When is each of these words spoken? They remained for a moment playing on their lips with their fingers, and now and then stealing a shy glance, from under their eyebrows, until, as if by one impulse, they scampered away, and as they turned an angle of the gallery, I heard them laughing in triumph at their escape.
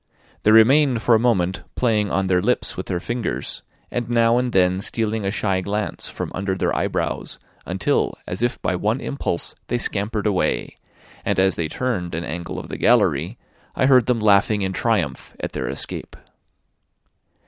They 0.41 0.49
remained 0.51 1.03
for 1.03 1.13
a 1.13 1.19
moment 1.19 1.61
playing 1.75 2.09
on 2.09 2.25
their 2.25 2.41
lips 2.41 2.75
with 2.75 2.87
their 2.87 2.99
fingers, 2.99 3.61
and 3.91 4.09
now 4.09 4.39
and 4.39 4.51
then 4.51 4.79
stealing 4.81 5.23
a 5.23 5.29
shy 5.29 5.61
glance, 5.61 6.09
from 6.09 6.31
under 6.33 6.55
their 6.55 6.75
eyebrows, 6.75 7.37
until, 7.67 8.17
as 8.25 8.41
if 8.41 8.59
by 8.63 8.75
one 8.75 8.99
impulse, 8.99 9.53
they 9.67 9.77
scampered 9.77 10.25
away, 10.25 10.75
and 11.23 11.39
as 11.39 11.55
they 11.55 11.67
turned 11.67 12.15
an 12.15 12.23
angle 12.25 12.57
of 12.57 12.67
the 12.67 12.79
gallery, 12.79 13.37
I 13.75 13.85
heard 13.85 14.07
them 14.07 14.19
laughing 14.19 14.63
in 14.63 14.73
triumph 14.73 15.35
at 15.39 15.51
their 15.51 15.69
escape. 15.69 16.15